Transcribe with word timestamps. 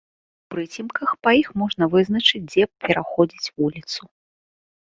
У 0.45 0.53
прыцемках 0.53 1.09
па 1.25 1.33
іх 1.41 1.51
можна 1.63 1.83
вызначыць, 1.97 2.43
дзе 2.49 2.63
пераходзіць 2.89 3.51
вуліцу. 3.57 4.01